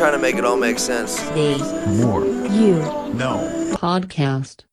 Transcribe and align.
trying 0.00 0.12
to 0.12 0.18
make 0.18 0.36
it 0.36 0.46
all 0.46 0.56
make 0.56 0.78
sense. 0.78 1.20
The 1.32 1.58
Moore. 2.00 2.24
You 2.24 2.76
No. 3.12 3.46
Podcast. 3.74 4.64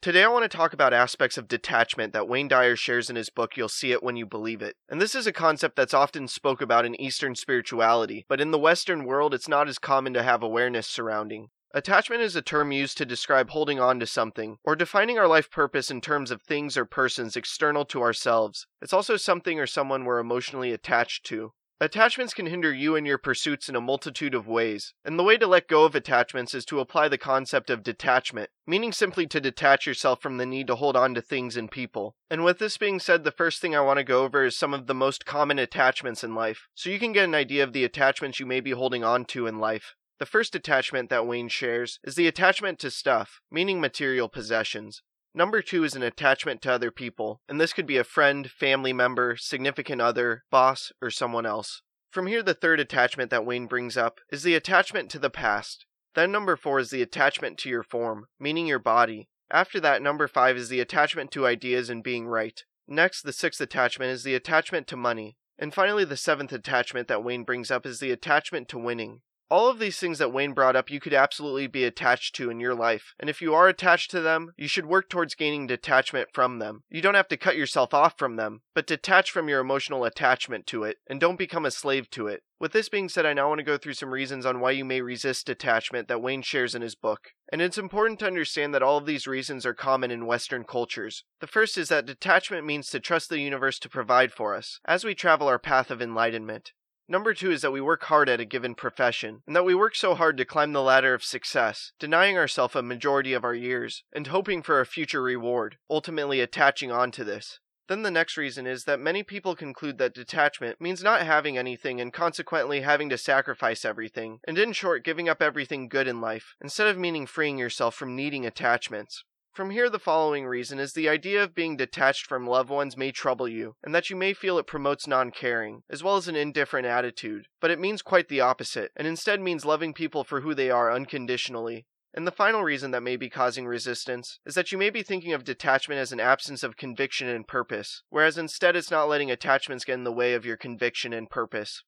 Today, 0.00 0.22
I 0.22 0.28
want 0.28 0.48
to 0.48 0.56
talk 0.56 0.72
about 0.72 0.94
aspects 0.94 1.36
of 1.36 1.48
detachment 1.48 2.12
that 2.12 2.28
Wayne 2.28 2.46
Dyer 2.46 2.76
shares 2.76 3.10
in 3.10 3.16
his 3.16 3.28
book, 3.28 3.56
You'll 3.56 3.68
See 3.68 3.90
It 3.90 4.04
When 4.04 4.16
You 4.16 4.24
Believe 4.24 4.62
It. 4.62 4.76
And 4.88 5.00
this 5.00 5.16
is 5.16 5.26
a 5.26 5.32
concept 5.32 5.74
that's 5.74 5.94
often 5.94 6.28
spoke 6.28 6.62
about 6.62 6.86
in 6.86 6.94
Eastern 7.00 7.34
spirituality, 7.34 8.24
but 8.28 8.40
in 8.40 8.52
the 8.52 8.58
Western 8.58 9.04
world, 9.04 9.34
it's 9.34 9.48
not 9.48 9.66
as 9.66 9.80
common 9.80 10.14
to 10.14 10.22
have 10.22 10.44
awareness 10.44 10.86
surrounding. 10.86 11.48
Attachment 11.74 12.22
is 12.22 12.36
a 12.36 12.40
term 12.40 12.70
used 12.70 12.96
to 12.98 13.04
describe 13.04 13.50
holding 13.50 13.80
on 13.80 13.98
to 13.98 14.06
something, 14.06 14.58
or 14.62 14.76
defining 14.76 15.18
our 15.18 15.26
life 15.26 15.50
purpose 15.50 15.90
in 15.90 16.00
terms 16.00 16.30
of 16.30 16.40
things 16.40 16.76
or 16.76 16.84
persons 16.84 17.34
external 17.34 17.84
to 17.86 18.00
ourselves. 18.00 18.68
It's 18.80 18.92
also 18.92 19.16
something 19.16 19.58
or 19.58 19.66
someone 19.66 20.04
we're 20.04 20.20
emotionally 20.20 20.72
attached 20.72 21.26
to. 21.26 21.50
Attachments 21.80 22.34
can 22.34 22.46
hinder 22.46 22.74
you 22.74 22.96
and 22.96 23.06
your 23.06 23.18
pursuits 23.18 23.68
in 23.68 23.76
a 23.76 23.80
multitude 23.80 24.34
of 24.34 24.48
ways, 24.48 24.94
and 25.04 25.16
the 25.16 25.22
way 25.22 25.36
to 25.36 25.46
let 25.46 25.68
go 25.68 25.84
of 25.84 25.94
attachments 25.94 26.52
is 26.52 26.64
to 26.64 26.80
apply 26.80 27.06
the 27.06 27.16
concept 27.16 27.70
of 27.70 27.84
detachment, 27.84 28.50
meaning 28.66 28.90
simply 28.90 29.28
to 29.28 29.40
detach 29.40 29.86
yourself 29.86 30.20
from 30.20 30.38
the 30.38 30.46
need 30.46 30.66
to 30.66 30.74
hold 30.74 30.96
on 30.96 31.14
to 31.14 31.22
things 31.22 31.56
and 31.56 31.70
people. 31.70 32.16
And 32.28 32.42
with 32.42 32.58
this 32.58 32.78
being 32.78 32.98
said, 32.98 33.22
the 33.22 33.30
first 33.30 33.60
thing 33.60 33.76
I 33.76 33.80
want 33.80 33.98
to 33.98 34.04
go 34.04 34.24
over 34.24 34.44
is 34.44 34.58
some 34.58 34.74
of 34.74 34.88
the 34.88 34.94
most 34.94 35.24
common 35.24 35.60
attachments 35.60 36.24
in 36.24 36.34
life, 36.34 36.66
so 36.74 36.90
you 36.90 36.98
can 36.98 37.12
get 37.12 37.26
an 37.26 37.34
idea 37.36 37.62
of 37.62 37.72
the 37.72 37.84
attachments 37.84 38.40
you 38.40 38.46
may 38.46 38.58
be 38.58 38.72
holding 38.72 39.04
on 39.04 39.24
to 39.26 39.46
in 39.46 39.60
life. 39.60 39.94
The 40.18 40.26
first 40.26 40.56
attachment 40.56 41.10
that 41.10 41.28
Wayne 41.28 41.48
shares 41.48 42.00
is 42.02 42.16
the 42.16 42.26
attachment 42.26 42.80
to 42.80 42.90
stuff, 42.90 43.40
meaning 43.52 43.80
material 43.80 44.28
possessions. 44.28 45.02
Number 45.34 45.62
two 45.62 45.84
is 45.84 45.94
an 45.94 46.02
attachment 46.02 46.62
to 46.62 46.72
other 46.72 46.90
people, 46.90 47.40
and 47.48 47.60
this 47.60 47.72
could 47.72 47.86
be 47.86 47.96
a 47.96 48.04
friend, 48.04 48.50
family 48.50 48.92
member, 48.92 49.36
significant 49.36 50.00
other, 50.00 50.44
boss, 50.50 50.90
or 51.00 51.10
someone 51.10 51.46
else. 51.46 51.82
From 52.10 52.26
here, 52.26 52.42
the 52.42 52.54
third 52.54 52.80
attachment 52.80 53.30
that 53.30 53.44
Wayne 53.44 53.66
brings 53.66 53.96
up 53.96 54.20
is 54.30 54.42
the 54.42 54.54
attachment 54.54 55.10
to 55.10 55.18
the 55.18 55.30
past. 55.30 55.84
Then 56.14 56.32
number 56.32 56.56
four 56.56 56.78
is 56.78 56.90
the 56.90 57.02
attachment 57.02 57.58
to 57.58 57.68
your 57.68 57.82
form, 57.82 58.26
meaning 58.40 58.66
your 58.66 58.78
body. 58.78 59.28
After 59.50 59.78
that, 59.80 60.02
number 60.02 60.26
five 60.26 60.56
is 60.56 60.68
the 60.70 60.80
attachment 60.80 61.30
to 61.32 61.46
ideas 61.46 61.90
and 61.90 62.02
being 62.02 62.26
right. 62.26 62.64
Next, 62.86 63.22
the 63.22 63.32
sixth 63.32 63.60
attachment 63.60 64.10
is 64.10 64.24
the 64.24 64.34
attachment 64.34 64.86
to 64.88 64.96
money. 64.96 65.36
And 65.58 65.74
finally, 65.74 66.04
the 66.04 66.16
seventh 66.16 66.52
attachment 66.52 67.08
that 67.08 67.22
Wayne 67.22 67.44
brings 67.44 67.70
up 67.70 67.84
is 67.84 68.00
the 68.00 68.10
attachment 68.10 68.68
to 68.68 68.78
winning. 68.78 69.20
All 69.50 69.70
of 69.70 69.78
these 69.78 69.98
things 69.98 70.18
that 70.18 70.32
Wayne 70.32 70.52
brought 70.52 70.76
up, 70.76 70.90
you 70.90 71.00
could 71.00 71.14
absolutely 71.14 71.66
be 71.66 71.84
attached 71.84 72.34
to 72.34 72.50
in 72.50 72.60
your 72.60 72.74
life. 72.74 73.14
And 73.18 73.30
if 73.30 73.40
you 73.40 73.54
are 73.54 73.66
attached 73.66 74.10
to 74.10 74.20
them, 74.20 74.52
you 74.58 74.68
should 74.68 74.84
work 74.84 75.08
towards 75.08 75.34
gaining 75.34 75.66
detachment 75.66 76.28
from 76.34 76.58
them. 76.58 76.82
You 76.90 77.00
don't 77.00 77.14
have 77.14 77.28
to 77.28 77.38
cut 77.38 77.56
yourself 77.56 77.94
off 77.94 78.18
from 78.18 78.36
them, 78.36 78.60
but 78.74 78.86
detach 78.86 79.30
from 79.30 79.48
your 79.48 79.60
emotional 79.60 80.04
attachment 80.04 80.66
to 80.66 80.84
it, 80.84 80.98
and 81.08 81.18
don't 81.18 81.38
become 81.38 81.64
a 81.64 81.70
slave 81.70 82.10
to 82.10 82.26
it. 82.26 82.42
With 82.60 82.72
this 82.72 82.90
being 82.90 83.08
said, 83.08 83.24
I 83.24 83.32
now 83.32 83.48
want 83.48 83.60
to 83.60 83.64
go 83.64 83.78
through 83.78 83.94
some 83.94 84.12
reasons 84.12 84.44
on 84.44 84.60
why 84.60 84.72
you 84.72 84.84
may 84.84 85.00
resist 85.00 85.46
detachment 85.46 86.08
that 86.08 86.20
Wayne 86.20 86.42
shares 86.42 86.74
in 86.74 86.82
his 86.82 86.94
book. 86.94 87.30
And 87.50 87.62
it's 87.62 87.78
important 87.78 88.18
to 88.18 88.26
understand 88.26 88.74
that 88.74 88.82
all 88.82 88.98
of 88.98 89.06
these 89.06 89.26
reasons 89.26 89.64
are 89.64 89.72
common 89.72 90.10
in 90.10 90.26
Western 90.26 90.64
cultures. 90.64 91.24
The 91.40 91.46
first 91.46 91.78
is 91.78 91.88
that 91.88 92.04
detachment 92.04 92.66
means 92.66 92.90
to 92.90 93.00
trust 93.00 93.30
the 93.30 93.40
universe 93.40 93.78
to 93.78 93.88
provide 93.88 94.32
for 94.32 94.54
us 94.54 94.80
as 94.84 95.04
we 95.04 95.14
travel 95.14 95.48
our 95.48 95.58
path 95.58 95.90
of 95.90 96.02
enlightenment. 96.02 96.72
Number 97.10 97.32
two 97.32 97.50
is 97.50 97.62
that 97.62 97.70
we 97.70 97.80
work 97.80 98.04
hard 98.04 98.28
at 98.28 98.40
a 98.40 98.44
given 98.44 98.74
profession, 98.74 99.42
and 99.46 99.56
that 99.56 99.64
we 99.64 99.74
work 99.74 99.96
so 99.96 100.14
hard 100.14 100.36
to 100.36 100.44
climb 100.44 100.74
the 100.74 100.82
ladder 100.82 101.14
of 101.14 101.24
success, 101.24 101.92
denying 101.98 102.36
ourselves 102.36 102.76
a 102.76 102.82
majority 102.82 103.32
of 103.32 103.44
our 103.44 103.54
years, 103.54 104.04
and 104.12 104.26
hoping 104.26 104.62
for 104.62 104.78
a 104.78 104.86
future 104.86 105.22
reward, 105.22 105.78
ultimately 105.88 106.40
attaching 106.40 106.92
on 106.92 107.10
to 107.12 107.24
this. 107.24 107.60
Then 107.88 108.02
the 108.02 108.10
next 108.10 108.36
reason 108.36 108.66
is 108.66 108.84
that 108.84 109.00
many 109.00 109.22
people 109.22 109.56
conclude 109.56 109.96
that 109.96 110.12
detachment 110.12 110.78
means 110.78 111.02
not 111.02 111.22
having 111.22 111.56
anything 111.56 111.98
and 111.98 112.12
consequently 112.12 112.82
having 112.82 113.08
to 113.08 113.16
sacrifice 113.16 113.86
everything, 113.86 114.40
and 114.46 114.58
in 114.58 114.74
short, 114.74 115.02
giving 115.02 115.30
up 115.30 115.40
everything 115.40 115.88
good 115.88 116.06
in 116.06 116.20
life, 116.20 116.54
instead 116.60 116.88
of 116.88 116.98
meaning 116.98 117.26
freeing 117.26 117.56
yourself 117.56 117.94
from 117.94 118.14
needing 118.14 118.44
attachments. 118.44 119.24
From 119.52 119.70
here, 119.70 119.90
the 119.90 119.98
following 119.98 120.46
reason 120.46 120.78
is 120.78 120.92
the 120.92 121.08
idea 121.08 121.42
of 121.42 121.54
being 121.54 121.76
detached 121.76 122.26
from 122.26 122.46
loved 122.46 122.70
ones 122.70 122.96
may 122.96 123.10
trouble 123.10 123.48
you, 123.48 123.74
and 123.82 123.94
that 123.94 124.08
you 124.08 124.14
may 124.14 124.32
feel 124.32 124.58
it 124.58 124.66
promotes 124.66 125.06
non 125.06 125.30
caring, 125.30 125.82
as 125.90 126.02
well 126.02 126.16
as 126.16 126.28
an 126.28 126.36
indifferent 126.36 126.86
attitude. 126.86 127.48
But 127.60 127.70
it 127.70 127.80
means 127.80 128.02
quite 128.02 128.28
the 128.28 128.40
opposite, 128.40 128.92
and 128.94 129.06
instead 129.06 129.40
means 129.40 129.64
loving 129.64 129.94
people 129.94 130.22
for 130.22 130.42
who 130.42 130.54
they 130.54 130.70
are 130.70 130.92
unconditionally. 130.92 131.86
And 132.14 132.26
the 132.26 132.32
final 132.32 132.62
reason 132.62 132.90
that 132.92 133.02
may 133.02 133.16
be 133.16 133.28
causing 133.28 133.66
resistance 133.66 134.40
is 134.46 134.54
that 134.54 134.72
you 134.72 134.78
may 134.78 134.90
be 134.90 135.02
thinking 135.02 135.32
of 135.32 135.44
detachment 135.44 136.00
as 136.00 136.10
an 136.10 136.20
absence 136.20 136.62
of 136.62 136.76
conviction 136.76 137.28
and 137.28 137.46
purpose, 137.46 138.02
whereas 138.08 138.38
instead 138.38 138.76
it's 138.76 138.90
not 138.90 139.08
letting 139.08 139.30
attachments 139.30 139.84
get 139.84 139.94
in 139.94 140.04
the 140.04 140.12
way 140.12 140.34
of 140.34 140.46
your 140.46 140.56
conviction 140.56 141.12
and 141.12 141.30
purpose. 141.30 141.84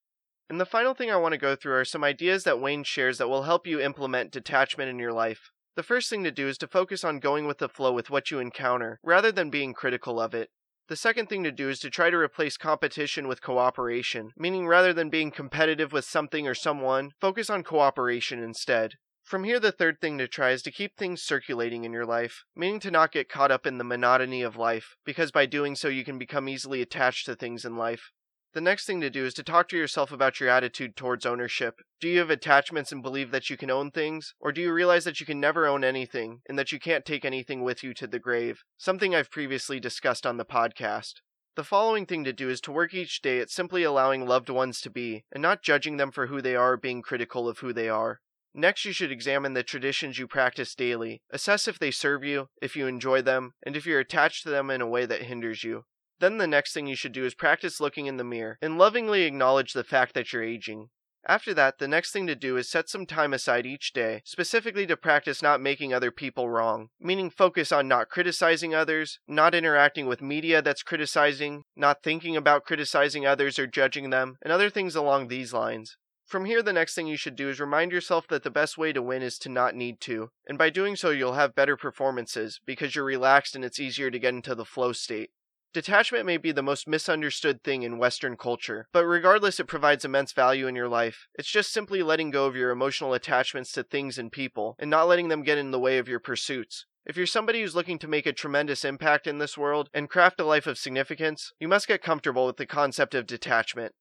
And 0.48 0.60
the 0.60 0.66
final 0.66 0.94
thing 0.94 1.10
I 1.10 1.16
want 1.16 1.32
to 1.32 1.38
go 1.38 1.56
through 1.56 1.74
are 1.74 1.84
some 1.84 2.04
ideas 2.04 2.44
that 2.44 2.60
Wayne 2.60 2.84
shares 2.84 3.18
that 3.18 3.28
will 3.28 3.44
help 3.44 3.66
you 3.66 3.80
implement 3.80 4.32
detachment 4.32 4.90
in 4.90 4.98
your 4.98 5.12
life. 5.12 5.50
The 5.76 5.82
first 5.84 6.10
thing 6.10 6.24
to 6.24 6.30
do 6.30 6.48
is 6.48 6.58
to 6.58 6.66
focus 6.66 7.04
on 7.04 7.20
going 7.20 7.46
with 7.46 7.58
the 7.58 7.68
flow 7.68 7.92
with 7.92 8.10
what 8.10 8.30
you 8.30 8.38
encounter, 8.38 8.98
rather 9.04 9.30
than 9.30 9.50
being 9.50 9.72
critical 9.72 10.20
of 10.20 10.34
it. 10.34 10.50
The 10.88 10.96
second 10.96 11.28
thing 11.28 11.44
to 11.44 11.52
do 11.52 11.68
is 11.68 11.78
to 11.80 11.90
try 11.90 12.10
to 12.10 12.16
replace 12.16 12.56
competition 12.56 13.28
with 13.28 13.40
cooperation, 13.40 14.32
meaning 14.36 14.66
rather 14.66 14.92
than 14.92 15.08
being 15.08 15.30
competitive 15.30 15.92
with 15.92 16.04
something 16.04 16.48
or 16.48 16.54
someone, 16.54 17.12
focus 17.20 17.48
on 17.48 17.62
cooperation 17.62 18.42
instead. 18.42 18.94
From 19.22 19.44
here, 19.44 19.60
the 19.60 19.70
third 19.70 20.00
thing 20.00 20.18
to 20.18 20.26
try 20.26 20.50
is 20.50 20.62
to 20.62 20.72
keep 20.72 20.96
things 20.96 21.22
circulating 21.22 21.84
in 21.84 21.92
your 21.92 22.04
life, 22.04 22.42
meaning 22.56 22.80
to 22.80 22.90
not 22.90 23.12
get 23.12 23.28
caught 23.28 23.52
up 23.52 23.64
in 23.64 23.78
the 23.78 23.84
monotony 23.84 24.42
of 24.42 24.56
life, 24.56 24.96
because 25.04 25.30
by 25.30 25.46
doing 25.46 25.76
so 25.76 25.86
you 25.86 26.04
can 26.04 26.18
become 26.18 26.48
easily 26.48 26.82
attached 26.82 27.26
to 27.26 27.36
things 27.36 27.64
in 27.64 27.76
life. 27.76 28.10
The 28.52 28.60
next 28.60 28.84
thing 28.84 29.00
to 29.00 29.10
do 29.10 29.24
is 29.24 29.34
to 29.34 29.44
talk 29.44 29.68
to 29.68 29.76
yourself 29.76 30.10
about 30.10 30.40
your 30.40 30.48
attitude 30.48 30.96
towards 30.96 31.24
ownership. 31.24 31.76
Do 32.00 32.08
you 32.08 32.18
have 32.18 32.30
attachments 32.30 32.90
and 32.90 33.00
believe 33.00 33.30
that 33.30 33.48
you 33.48 33.56
can 33.56 33.70
own 33.70 33.92
things? 33.92 34.34
Or 34.40 34.50
do 34.50 34.60
you 34.60 34.72
realize 34.72 35.04
that 35.04 35.20
you 35.20 35.26
can 35.26 35.38
never 35.38 35.68
own 35.68 35.84
anything 35.84 36.40
and 36.48 36.58
that 36.58 36.72
you 36.72 36.80
can't 36.80 37.04
take 37.04 37.24
anything 37.24 37.62
with 37.62 37.84
you 37.84 37.94
to 37.94 38.08
the 38.08 38.18
grave? 38.18 38.64
Something 38.76 39.14
I've 39.14 39.30
previously 39.30 39.78
discussed 39.78 40.26
on 40.26 40.36
the 40.36 40.44
podcast. 40.44 41.20
The 41.54 41.62
following 41.62 42.06
thing 42.06 42.24
to 42.24 42.32
do 42.32 42.48
is 42.48 42.60
to 42.62 42.72
work 42.72 42.92
each 42.92 43.22
day 43.22 43.38
at 43.38 43.50
simply 43.50 43.84
allowing 43.84 44.26
loved 44.26 44.48
ones 44.48 44.80
to 44.80 44.90
be, 44.90 45.24
and 45.30 45.42
not 45.42 45.62
judging 45.62 45.96
them 45.96 46.10
for 46.10 46.26
who 46.26 46.42
they 46.42 46.56
are 46.56 46.76
being 46.76 47.02
critical 47.02 47.48
of 47.48 47.58
who 47.58 47.72
they 47.72 47.88
are. 47.88 48.20
Next, 48.52 48.84
you 48.84 48.92
should 48.92 49.12
examine 49.12 49.54
the 49.54 49.62
traditions 49.62 50.18
you 50.18 50.26
practice 50.26 50.74
daily. 50.74 51.22
Assess 51.30 51.68
if 51.68 51.78
they 51.78 51.92
serve 51.92 52.24
you, 52.24 52.48
if 52.60 52.74
you 52.74 52.88
enjoy 52.88 53.22
them, 53.22 53.52
and 53.64 53.76
if 53.76 53.86
you're 53.86 54.00
attached 54.00 54.42
to 54.42 54.50
them 54.50 54.70
in 54.70 54.80
a 54.80 54.88
way 54.88 55.06
that 55.06 55.22
hinders 55.22 55.62
you. 55.62 55.84
Then 56.20 56.36
the 56.36 56.46
next 56.46 56.74
thing 56.74 56.86
you 56.86 56.96
should 56.96 57.12
do 57.12 57.24
is 57.24 57.34
practice 57.34 57.80
looking 57.80 58.06
in 58.06 58.18
the 58.18 58.24
mirror 58.24 58.58
and 58.60 58.76
lovingly 58.76 59.22
acknowledge 59.22 59.72
the 59.72 59.82
fact 59.82 60.14
that 60.14 60.32
you're 60.32 60.44
aging. 60.44 60.90
After 61.26 61.52
that, 61.54 61.78
the 61.78 61.88
next 61.88 62.12
thing 62.12 62.26
to 62.28 62.34
do 62.34 62.56
is 62.56 62.70
set 62.70 62.88
some 62.88 63.04
time 63.04 63.34
aside 63.34 63.66
each 63.66 63.92
day, 63.92 64.22
specifically 64.24 64.86
to 64.86 64.96
practice 64.96 65.42
not 65.42 65.60
making 65.60 65.92
other 65.92 66.10
people 66.10 66.48
wrong, 66.48 66.88
meaning 66.98 67.28
focus 67.28 67.72
on 67.72 67.88
not 67.88 68.08
criticizing 68.08 68.74
others, 68.74 69.18
not 69.26 69.54
interacting 69.54 70.06
with 70.06 70.22
media 70.22 70.62
that's 70.62 70.82
criticizing, 70.82 71.64
not 71.76 72.02
thinking 72.02 72.36
about 72.36 72.64
criticizing 72.64 73.26
others 73.26 73.58
or 73.58 73.66
judging 73.66 74.10
them, 74.10 74.36
and 74.42 74.52
other 74.52 74.70
things 74.70 74.94
along 74.94 75.28
these 75.28 75.52
lines. 75.52 75.96
From 76.26 76.44
here, 76.44 76.62
the 76.62 76.72
next 76.72 76.94
thing 76.94 77.06
you 77.06 77.16
should 77.16 77.36
do 77.36 77.48
is 77.48 77.60
remind 77.60 77.92
yourself 77.92 78.26
that 78.28 78.42
the 78.42 78.50
best 78.50 78.78
way 78.78 78.92
to 78.92 79.02
win 79.02 79.20
is 79.20 79.38
to 79.38 79.48
not 79.48 79.74
need 79.74 80.00
to, 80.02 80.30
and 80.46 80.56
by 80.56 80.70
doing 80.70 80.96
so, 80.96 81.10
you'll 81.10 81.32
have 81.32 81.54
better 81.54 81.76
performances 81.76 82.60
because 82.64 82.94
you're 82.94 83.04
relaxed 83.04 83.54
and 83.54 83.64
it's 83.64 83.80
easier 83.80 84.10
to 84.10 84.18
get 84.18 84.34
into 84.34 84.54
the 84.54 84.64
flow 84.64 84.92
state. 84.92 85.30
Detachment 85.72 86.26
may 86.26 86.36
be 86.36 86.50
the 86.50 86.64
most 86.64 86.88
misunderstood 86.88 87.62
thing 87.62 87.84
in 87.84 87.96
Western 87.96 88.36
culture, 88.36 88.88
but 88.92 89.04
regardless, 89.04 89.60
it 89.60 89.68
provides 89.68 90.04
immense 90.04 90.32
value 90.32 90.66
in 90.66 90.74
your 90.74 90.88
life. 90.88 91.28
It's 91.36 91.48
just 91.48 91.72
simply 91.72 92.02
letting 92.02 92.32
go 92.32 92.46
of 92.46 92.56
your 92.56 92.72
emotional 92.72 93.14
attachments 93.14 93.70
to 93.72 93.84
things 93.84 94.18
and 94.18 94.32
people, 94.32 94.74
and 94.80 94.90
not 94.90 95.06
letting 95.06 95.28
them 95.28 95.44
get 95.44 95.58
in 95.58 95.70
the 95.70 95.78
way 95.78 95.98
of 95.98 96.08
your 96.08 96.18
pursuits. 96.18 96.86
If 97.06 97.16
you're 97.16 97.24
somebody 97.24 97.60
who's 97.60 97.76
looking 97.76 98.00
to 98.00 98.08
make 98.08 98.26
a 98.26 98.32
tremendous 98.32 98.84
impact 98.84 99.28
in 99.28 99.38
this 99.38 99.56
world 99.56 99.90
and 99.94 100.10
craft 100.10 100.40
a 100.40 100.44
life 100.44 100.66
of 100.66 100.76
significance, 100.76 101.52
you 101.60 101.68
must 101.68 101.86
get 101.86 102.02
comfortable 102.02 102.46
with 102.46 102.56
the 102.56 102.66
concept 102.66 103.14
of 103.14 103.26
detachment. 103.26 103.94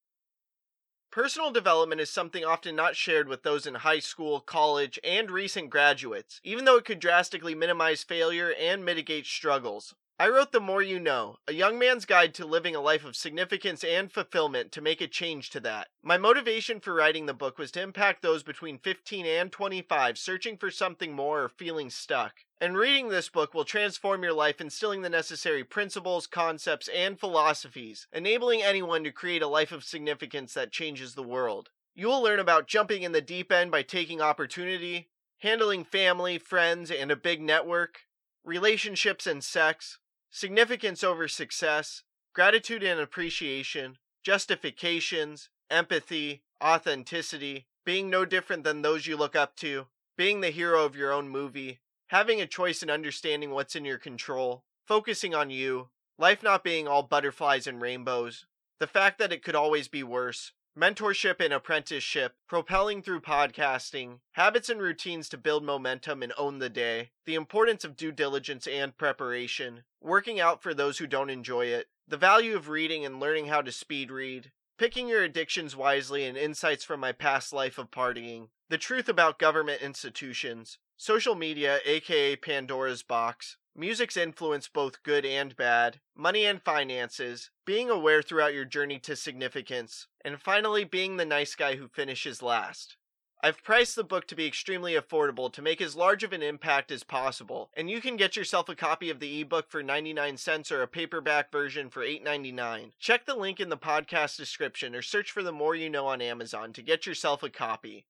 Personal 1.11 1.51
development 1.51 2.01
is 2.01 2.09
something 2.09 2.43
often 2.43 2.75
not 2.75 2.95
shared 2.95 3.27
with 3.27 3.43
those 3.43 3.67
in 3.67 3.75
high 3.75 3.99
school, 3.99 4.41
college, 4.41 4.99
and 5.03 5.29
recent 5.29 5.69
graduates, 5.69 6.41
even 6.43 6.65
though 6.65 6.77
it 6.77 6.85
could 6.85 6.99
drastically 6.99 7.53
minimize 7.53 8.03
failure 8.03 8.53
and 8.59 8.83
mitigate 8.83 9.27
struggles. 9.27 9.93
I 10.21 10.27
wrote 10.27 10.51
The 10.51 10.59
Moore 10.59 10.81
You 10.81 10.99
Know, 10.99 11.37
a 11.47 11.53
young 11.53 11.79
man's 11.79 12.03
guide 12.03 12.33
to 12.33 12.45
living 12.45 12.75
a 12.75 12.81
life 12.81 13.05
of 13.05 13.15
significance 13.15 13.85
and 13.85 14.11
fulfillment 14.11 14.73
to 14.73 14.81
make 14.81 14.99
a 14.99 15.07
change 15.07 15.49
to 15.51 15.61
that. 15.61 15.87
My 16.03 16.17
motivation 16.17 16.81
for 16.81 16.93
writing 16.93 17.25
the 17.25 17.33
book 17.33 17.57
was 17.57 17.71
to 17.71 17.81
impact 17.81 18.21
those 18.21 18.43
between 18.43 18.79
15 18.79 19.25
and 19.25 19.49
25 19.49 20.17
searching 20.17 20.57
for 20.57 20.71
something 20.71 21.13
more 21.13 21.43
or 21.43 21.47
feeling 21.47 21.89
stuck. 21.89 22.39
And 22.59 22.75
reading 22.75 23.07
this 23.07 23.29
book 23.29 23.53
will 23.53 23.63
transform 23.63 24.21
your 24.21 24.33
life, 24.33 24.59
instilling 24.59 25.03
the 25.03 25.09
necessary 25.09 25.63
principles, 25.63 26.27
concepts, 26.27 26.89
and 26.89 27.17
philosophies, 27.17 28.05
enabling 28.11 28.61
anyone 28.61 29.05
to 29.05 29.13
create 29.13 29.41
a 29.41 29.47
life 29.47 29.71
of 29.71 29.85
significance 29.85 30.53
that 30.53 30.73
changes 30.73 31.15
the 31.15 31.23
world. 31.23 31.69
You 31.95 32.07
will 32.07 32.21
learn 32.21 32.39
about 32.39 32.67
jumping 32.67 33.03
in 33.03 33.13
the 33.13 33.21
deep 33.21 33.53
end 33.53 33.71
by 33.71 33.83
taking 33.83 34.19
opportunity, 34.19 35.11
handling 35.37 35.85
family, 35.85 36.37
friends, 36.37 36.91
and 36.91 37.09
a 37.09 37.15
big 37.15 37.41
network, 37.41 38.01
relationships 38.43 39.25
and 39.25 39.41
sex, 39.41 39.97
significance 40.29 41.03
over 41.03 41.27
success, 41.27 42.03
gratitude 42.33 42.83
and 42.83 42.99
appreciation, 42.99 43.97
justifications, 44.23 45.49
empathy, 45.69 46.43
authenticity, 46.63 47.67
being 47.85 48.09
no 48.09 48.25
different 48.25 48.63
than 48.63 48.81
those 48.81 49.07
you 49.07 49.17
look 49.17 49.35
up 49.35 49.55
to, 49.55 49.87
being 50.17 50.41
the 50.41 50.49
hero 50.49 50.85
of 50.85 50.95
your 50.95 51.11
own 51.11 51.29
movie, 51.29 51.79
having 52.07 52.41
a 52.41 52.47
choice 52.47 52.81
and 52.81 52.91
understanding 52.91 53.51
what's 53.51 53.75
in 53.75 53.85
your 53.85 53.97
control, 53.97 54.63
focusing 54.85 55.33
on 55.33 55.49
you, 55.49 55.89
life 56.17 56.43
not 56.43 56.63
being 56.63 56.87
all 56.87 57.03
butterflies 57.03 57.67
and 57.67 57.81
rainbows, 57.81 58.45
the 58.79 58.87
fact 58.87 59.19
that 59.19 59.31
it 59.31 59.43
could 59.43 59.55
always 59.55 59.87
be 59.87 60.03
worse, 60.03 60.51
mentorship 60.79 61.43
and 61.43 61.53
apprenticeship, 61.53 62.35
propelling 62.47 63.01
through 63.01 63.19
podcasting, 63.19 64.19
habits 64.33 64.69
and 64.69 64.81
routines 64.81 65.27
to 65.27 65.37
build 65.37 65.63
momentum 65.63 66.23
and 66.23 66.31
own 66.37 66.59
the 66.59 66.69
day, 66.69 67.09
the 67.25 67.35
importance 67.35 67.83
of 67.83 67.97
due 67.97 68.13
diligence 68.13 68.65
and 68.65 68.97
preparation, 68.97 69.83
working 69.99 70.39
out 70.39 70.63
for 70.63 70.73
those 70.73 70.97
who 70.99 71.07
don't 71.07 71.29
enjoy 71.29 71.65
it, 71.65 71.87
the 72.07 72.15
value 72.15 72.55
of 72.55 72.69
reading 72.69 73.05
and 73.05 73.19
learning 73.19 73.47
how 73.47 73.61
to 73.61 73.73
speed 73.73 74.09
read, 74.09 74.51
picking 74.77 75.09
your 75.09 75.21
addictions 75.21 75.75
wisely 75.75 76.23
and 76.23 76.37
insights 76.37 76.85
from 76.85 77.01
my 77.01 77.11
past 77.11 77.51
life 77.51 77.77
of 77.77 77.91
partying, 77.91 78.47
the 78.69 78.77
truth 78.77 79.09
about 79.09 79.37
government 79.37 79.81
institutions, 79.81 80.77
social 80.95 81.35
media, 81.35 81.79
aka 81.85 82.37
Pandora's 82.37 83.03
box, 83.03 83.57
music's 83.79 84.17
influence 84.17 84.67
both 84.67 85.01
good 85.03 85.25
and 85.25 85.55
bad, 85.55 86.01
money 86.15 86.45
and 86.45 86.61
finances, 86.61 87.49
being 87.65 87.89
aware 87.89 88.21
throughout 88.21 88.53
your 88.53 88.65
journey 88.65 88.99
to 88.99 89.15
significance, 89.15 90.07
and 90.23 90.41
finally 90.41 90.83
being 90.83 91.17
the 91.17 91.25
nice 91.25 91.55
guy 91.55 91.75
who 91.75 91.87
finishes 91.87 92.41
last. 92.41 92.97
I've 93.41 93.63
priced 93.63 93.95
the 93.95 94.03
book 94.03 94.27
to 94.27 94.35
be 94.35 94.45
extremely 94.45 94.95
affordable 94.95 95.51
to 95.53 95.61
make 95.61 95.79
as 95.79 95.95
large 95.95 96.25
of 96.25 96.33
an 96.33 96.43
impact 96.43 96.91
as 96.91 97.05
possible, 97.05 97.71
and 97.73 97.89
you 97.89 98.01
can 98.01 98.17
get 98.17 98.35
yourself 98.35 98.67
a 98.67 98.75
copy 98.75 99.09
of 99.09 99.21
the 99.21 99.39
ebook 99.39 99.69
for 99.69 99.81
99 99.81 100.35
cents 100.35 100.73
or 100.73 100.81
a 100.81 100.87
paperback 100.87 101.49
version 101.49 101.89
for 101.89 102.01
$8.99. 102.01 102.91
Check 102.99 103.25
the 103.25 103.35
link 103.35 103.61
in 103.61 103.69
the 103.69 103.77
podcast 103.77 104.35
description 104.35 104.93
or 104.93 105.01
search 105.01 105.31
for 105.31 105.41
the 105.41 105.53
Moore 105.53 105.75
you 105.75 105.89
know 105.89 106.07
on 106.07 106.21
Amazon 106.21 106.73
to 106.73 106.81
get 106.81 107.05
yourself 107.05 107.41
a 107.41 107.49
copy. 107.49 108.05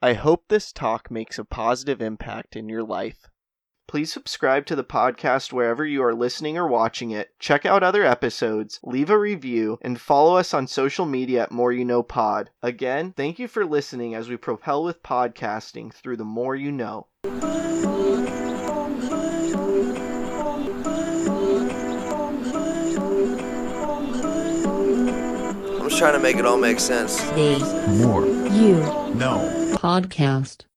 I 0.00 0.14
hope 0.14 0.44
this 0.48 0.72
talk 0.72 1.10
makes 1.10 1.38
a 1.38 1.44
positive 1.44 2.00
impact 2.00 2.56
in 2.56 2.70
your 2.70 2.82
life. 2.82 3.28
Please 3.86 4.12
subscribe 4.12 4.64
to 4.66 4.76
the 4.76 4.84
podcast 4.84 5.52
wherever 5.52 5.84
you 5.84 6.02
are 6.02 6.14
listening 6.14 6.56
or 6.56 6.66
watching 6.66 7.10
it. 7.10 7.34
Check 7.38 7.66
out 7.66 7.82
other 7.82 8.04
episodes, 8.04 8.80
leave 8.82 9.10
a 9.10 9.18
review, 9.18 9.78
and 9.82 10.00
follow 10.00 10.36
us 10.36 10.54
on 10.54 10.66
social 10.66 11.04
media 11.04 11.42
at 11.42 11.52
Moore 11.52 11.72
You 11.72 11.84
Know 11.84 12.02
Pod. 12.02 12.50
Again, 12.62 13.12
thank 13.16 13.38
you 13.38 13.48
for 13.48 13.64
listening 13.66 14.14
as 14.14 14.28
we 14.28 14.36
propel 14.36 14.82
with 14.82 15.02
podcasting 15.02 15.92
through 15.92 16.16
the 16.16 16.24
Moore 16.24 16.56
you 16.56 16.72
know. 16.72 17.06
I'm 24.54 25.88
just 25.88 25.98
trying 25.98 26.12
to 26.14 26.18
make 26.20 26.36
it 26.36 26.44
all 26.46 26.58
make 26.58 26.80
sense. 26.80 27.20
The 27.30 27.58
Moore. 28.02 28.26
You 28.26 28.76
No. 29.14 29.48
Podcast. 29.76 30.64